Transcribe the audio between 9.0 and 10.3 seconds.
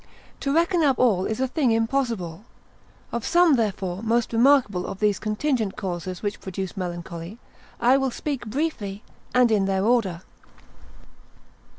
speak and in their order.